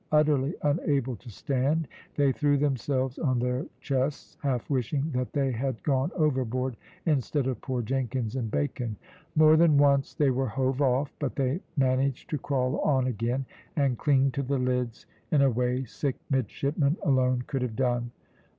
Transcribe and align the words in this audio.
Utterly 0.11 0.55
unable 0.63 1.15
to 1.17 1.29
stand 1.29 1.87
they 2.15 2.31
threw 2.31 2.57
themselves 2.57 3.19
on 3.19 3.37
their 3.37 3.67
chests, 3.81 4.35
half 4.41 4.67
wishing 4.67 5.11
that 5.11 5.31
they 5.31 5.51
had 5.51 5.83
gone 5.83 6.09
overboard 6.15 6.75
instead 7.05 7.45
of 7.45 7.61
poor 7.61 7.83
Jenkins 7.83 8.35
and 8.35 8.49
Bacon. 8.49 8.95
More 9.35 9.55
than 9.55 9.77
once 9.77 10.15
they 10.15 10.31
were 10.31 10.47
hove 10.47 10.81
off, 10.81 11.13
but 11.19 11.35
they 11.35 11.59
managed 11.77 12.31
to 12.31 12.39
crawl 12.39 12.79
on 12.79 13.05
again, 13.05 13.45
and 13.75 13.95
cling 13.95 14.31
to 14.31 14.41
the 14.41 14.57
lids 14.57 15.05
in 15.31 15.43
a 15.43 15.51
way 15.51 15.83
sick 15.85 16.15
midshipmen 16.31 16.97
alone 17.03 17.43
could 17.45 17.61
have 17.61 17.75
done. 17.75 18.09